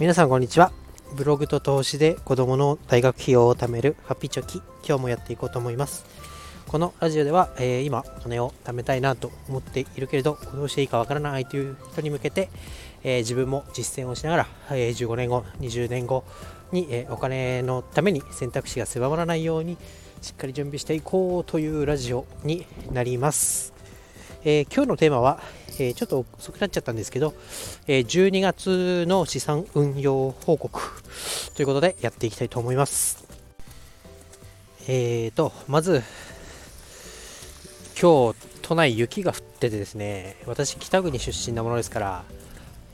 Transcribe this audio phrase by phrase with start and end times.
[0.00, 0.70] 皆さんこんにちは。
[1.16, 4.62] ブログと投資で子供の大学費用を貯めるハッピーチョキ。
[4.86, 6.04] 今日もやっていこうと思います。
[6.68, 12.48] このラジオでは、えー、今お金を貯めたいなと思っているけれどどうしていいかわからないという人に向けて、
[13.02, 16.22] えー、自分も実践をしながら、えー、15年後20年後
[16.70, 19.76] に、えお金のために選択肢が狭まらないように
[20.22, 23.74] しっかり準備していこうというラジオになります、
[24.44, 25.40] え今日のテーマは、
[25.78, 27.34] えちょっと遅くなっちゃったんですけど、
[27.86, 30.80] え12月の資産運用報告
[31.54, 33.26] ということでやっていきたいと思います。
[34.86, 36.02] えーと、まず、
[38.00, 42.24] 今日都内雪が降っててですね、私北国出身なものですから、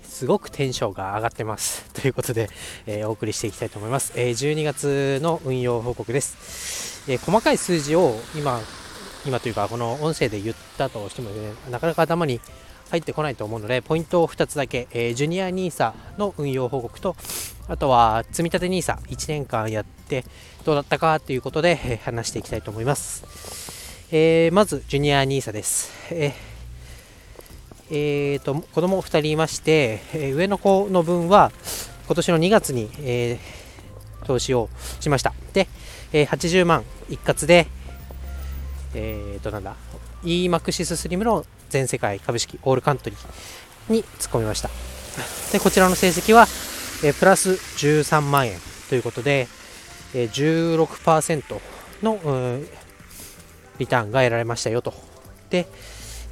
[0.03, 1.85] すごくテンションが上がってます。
[1.95, 2.49] ということで、
[2.87, 4.13] えー、お送りしていきたいと思います。
[4.17, 7.03] えー、12月の運用報告です。
[7.09, 8.61] えー、細かい数字を今、
[9.27, 12.41] 今というかこの音声で言ったとしても、ね、なかなか頭に
[12.91, 17.17] 入ってこないと思うので、ポイントを2つだけ、えー、ジュニア NISA の運用報告と、
[17.67, 20.25] あとは積立 NISA、1年間やって
[20.65, 23.25] どうだったかということで、話していきたいと思います。
[24.13, 25.91] えー、まず、ジュニア NISA です。
[26.11, 26.55] えー
[27.91, 31.53] えーと、子供2人いまして、え、上の子の分は
[32.07, 33.39] 今年の2月に、え、
[34.25, 34.69] 投資を
[35.01, 35.35] しました。
[35.53, 35.69] で、
[36.13, 37.67] え、80万一括で、
[38.95, 39.77] えーと、なんだ、
[40.23, 44.71] EMAXIS SLIM の全世界株式オールカントリーに突っ込みました。
[45.53, 46.47] で、こちらの成績は、
[47.03, 49.49] えー、プラス13万円ということで、
[50.15, 51.61] えー、16%
[52.03, 52.69] の、うん、
[53.79, 54.95] リターンが得られましたよと。
[55.51, 55.67] で、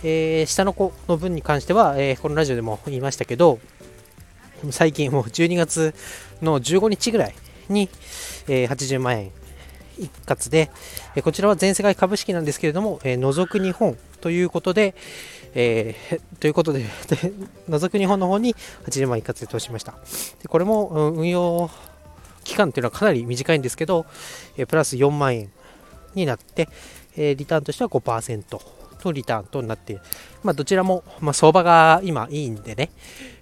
[0.05, 3.59] えー、下の子の分に関しては、えー、このラジオでも言いましたけど、
[4.71, 5.95] 最近もう12月
[6.41, 7.35] の15日ぐらい
[7.69, 7.89] に、
[8.49, 9.33] えー、80万円
[9.99, 10.71] 一括で、
[11.15, 14.95] えこちらは全世界株式なんですけれども、え除く日本ということで、
[15.55, 16.85] えー、 ということで、
[17.69, 18.55] 除く日本の方に
[18.87, 19.95] 80万一括で投資しました。
[20.43, 21.71] でこれも、う、運用
[22.45, 24.07] 期間というのはかなり短いんですけど、
[24.57, 25.51] えプラス4万円
[26.15, 26.69] になって、
[27.17, 28.61] えリターンとしては5%
[29.05, 30.03] のリターンとなっている。
[30.43, 32.91] まあ、どちらも、まあ、相場が今いいんでね、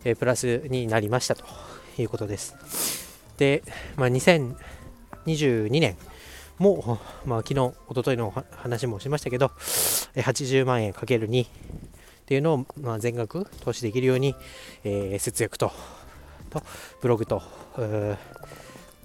[0.04, 1.44] えプラスになりましたと
[1.98, 2.54] いうことです。
[3.36, 3.62] で、
[3.96, 5.96] まあ、2022年
[6.60, 9.46] も、まあ、昨日、おとといの話もしましたけど、
[10.14, 11.48] 80万円かける2っ
[12.26, 14.36] ていうのを、まあ、全額投資できるように、
[14.84, 15.72] えー、節約と、
[16.50, 16.62] と
[17.00, 17.42] ブログと、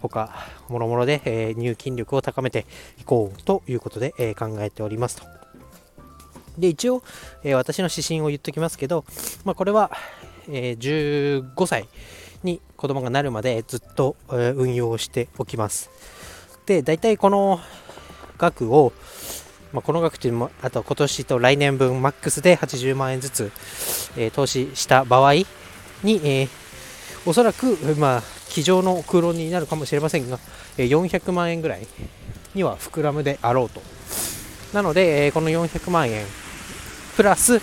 [0.01, 0.29] 他、
[0.67, 2.65] もろもろで、えー、入金力を高めて
[2.99, 5.23] いこうということで、えー、考えておりますと。
[6.57, 7.03] で、一応、
[7.43, 9.05] えー、私の指針を言っときますけど、
[9.45, 9.91] まあ、これは、
[10.49, 11.87] え、15歳
[12.43, 15.89] に子供がなるまでずっと、え、運用しておきます。
[16.65, 17.59] で、大体この
[18.37, 18.91] 額を、
[19.71, 23.51] まあ、この額というのも、あと今年と来年分マックスで80万円ずつ、
[24.17, 25.45] えー、投資した場合に、
[26.23, 26.49] えー、
[27.25, 30.39] おそらく、まあ、机上の空論になるかもしれませんが、
[30.77, 31.87] え400万円ぐらい
[32.53, 33.81] には膨らむであろうと。
[34.73, 36.25] なので、えこの400万円、
[37.15, 37.61] プラス、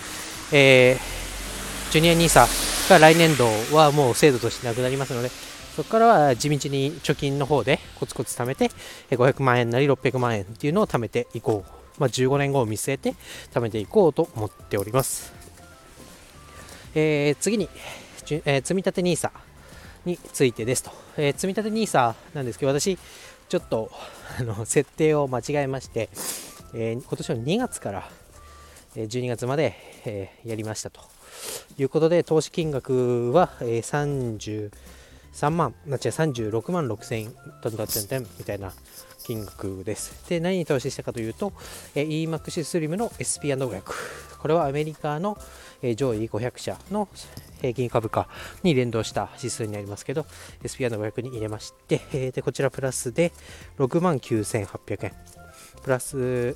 [0.52, 5.30] えー、ジュニア NISA が来年度はもう制度としてなくなりますので、
[5.77, 8.71] そこからは地道に貯金の方でコツコツ貯めて、
[9.10, 11.83] 500万円なり600万円っていうのを貯めていこう。
[11.99, 13.15] まあ、15年後を見据えて
[13.53, 15.32] 貯めていこうと思っております。
[16.94, 17.69] えー、次に、
[18.44, 19.31] えー、積立 NISA
[20.05, 20.91] についてですと。
[21.16, 22.99] えー、積立 NISA なんですけど、私、
[23.49, 23.91] ちょっと
[24.38, 26.09] あの設定を間違えまして、
[26.75, 28.09] えー、今年の2月から
[28.97, 29.75] 12月まで、
[30.05, 31.00] えー、やりましたと
[31.78, 33.82] いうことで、投資金額は、えー、
[35.32, 37.32] 3万、なっちゃ36万6千円、
[37.62, 38.72] トントントントンみたいな
[39.25, 40.28] 金額です。
[40.28, 41.53] で、何に投資したかというと、
[41.94, 43.82] EMAX スリムの SP&500。
[44.38, 45.38] これはアメリカの、
[45.97, 47.09] 上位500社の
[47.60, 48.28] 平均株価
[48.62, 50.26] に連動した指数になりますけど、
[50.62, 53.32] SP&500 に入れまして、でこちらプラスで
[53.78, 55.12] 6万9800円。
[55.82, 56.54] プラス、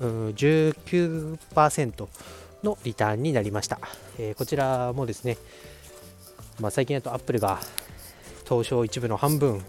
[0.00, 2.08] うん、19%
[2.62, 3.78] のリターンになりました。
[4.18, 5.36] えー、こちらもですね、
[6.58, 7.60] まあ、最近だとアップルが
[8.48, 9.62] 東証一部の半分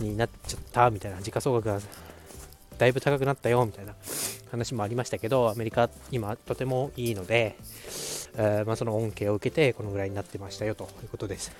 [0.00, 1.80] になっちゃったみたいな時価総額が
[2.78, 3.94] だいぶ高くなったよみたいな
[4.50, 7.56] 話もありましたけどアメリカ今とてもいいので、
[8.36, 11.52] えー、まあ、その恩恵を受けてこのぐらいになってましたよということです。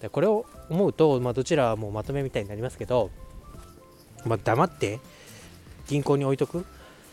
[0.00, 3.10] でこれを思うと、まあ、どちらもまとめみたいになりますけど、
[4.24, 4.98] まあ、黙って
[5.88, 6.64] 銀行に置いとく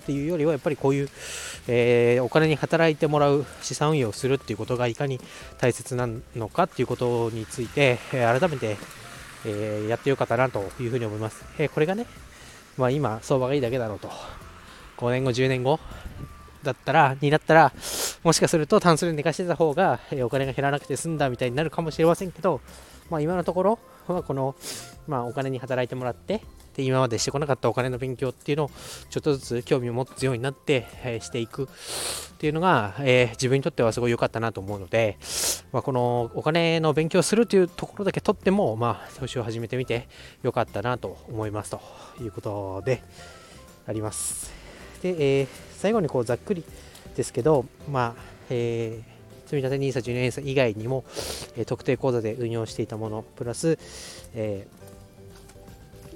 [0.08, 1.10] っていうよりはやっぱりこういう、
[1.68, 5.20] えー、お金に働いてもらう資産運用をするっていうことがいかに
[5.58, 8.78] 大切なのかっていうことについて、え、改めて、
[9.46, 11.44] えー、やってよかったなというふうに思います。
[11.60, 12.06] えこれがね、
[12.78, 14.10] まあ、今相場がいいだけだろうと
[14.96, 15.78] 5年後10年後
[16.64, 17.74] だったらになったら
[18.24, 22.62] もしかするとタンスで寝かしてた方が、えお金が減らなくて済んだみたいになるかもしれませんけど、
[23.10, 24.56] まあ、今のところはこの、
[25.06, 26.42] まあ、お金に働いてもらって
[26.78, 28.72] で今までしてこなかったお金の勉強っていうのを
[29.10, 31.68] ちょっとずつ興味を持つようになって、えー、していくっ
[32.38, 35.18] ていうのが、えー、自分にとってはすごい良かったなと思うので、
[35.72, 40.08] まあ、このお金の勉強するというところだけとっても、まあ、投資を始めてみて
[40.44, 41.82] 良かったなと思いますと
[42.22, 43.02] いうことで
[43.88, 44.54] あります。
[45.02, 45.48] で、えー、
[45.78, 46.64] 最後にこうざっくり
[47.16, 48.22] ですけど、まあ
[48.52, 51.06] えー、積立 NISA、ジュニア NISA 以外にも、
[51.56, 53.80] えー、特定口座で運用していたもの、プラス、
[54.36, 54.68] え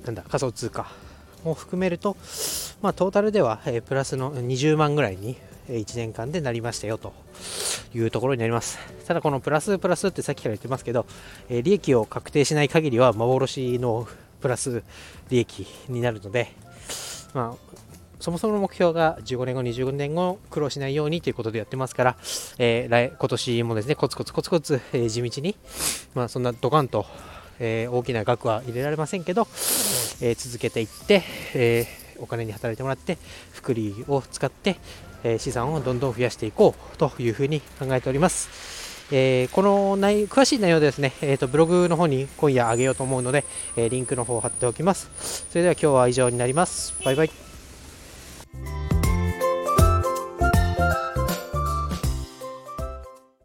[0.05, 0.87] なんだ仮想通貨
[1.43, 2.17] も含めると、
[2.81, 5.37] まあ、トータルでは、え、プラスの20万ぐらいに、
[5.67, 7.13] え1年間でなりましたよと
[7.93, 8.79] いうところになります。
[9.07, 11.05] ただこのプラスプラスってさっきから言ってますけど、
[11.49, 14.07] え、利益を確定しない限りは幻の
[14.41, 14.83] プラス
[15.29, 16.51] 利益になるので、
[17.33, 17.71] まあ、
[18.19, 22.17] そもそもの目標が15年後、25年後苦労しないようにということでやってますから、
[22.59, 25.55] えー、来今年もですねコツコツコツコツ、えー、地道に、
[26.13, 27.05] まあ、そんなドカンと
[27.61, 29.43] えー、大きな額は入れられませんけど、
[30.21, 31.23] えー、続けていって、
[31.53, 33.17] えー、お金に働いてもらって
[33.53, 34.77] 福利を使って、
[35.23, 38.49] え資産をどんどん増やしていこうというふうに考えております。
[39.11, 43.43] えこの内詳しい内容ですね、えーと、ブログの方に今夜あげようと思うので、
[43.75, 45.45] えリンクの方を貼っておきます。
[45.49, 46.95] それでは今日は以上になります。
[47.05, 47.31] バイバイ。